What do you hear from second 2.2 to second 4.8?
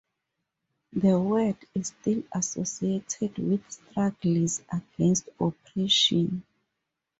associated with struggles